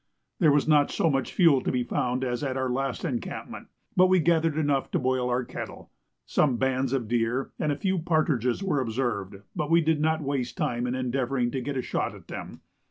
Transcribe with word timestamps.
There 0.39 0.51
was 0.51 0.67
not 0.67 0.89
so 0.89 1.11
much 1.11 1.31
fuel 1.31 1.61
to 1.61 1.71
be 1.71 1.83
found 1.83 2.23
as 2.23 2.43
at 2.43 2.57
our 2.57 2.71
last 2.71 3.05
encampment, 3.05 3.67
but 3.95 4.07
we 4.07 4.19
gathered 4.19 4.57
enough 4.57 4.89
to 4.89 4.97
boil 4.97 5.29
our 5.29 5.45
kettle. 5.45 5.91
Some 6.25 6.57
bands 6.57 6.91
of 6.91 7.07
deer 7.07 7.51
and 7.59 7.71
a 7.71 7.75
few 7.77 7.99
partridges 7.99 8.63
were 8.63 8.79
observed, 8.81 9.35
but 9.55 9.69
we 9.69 9.79
did 9.79 10.01
not 10.01 10.21
waste 10.23 10.57
time 10.57 10.87
in 10.87 10.95
endeavouring 10.95 11.51
to 11.51 11.61
get 11.61 11.77
a 11.77 11.83
shot 11.83 12.15
at 12.15 12.29
them. 12.29 12.61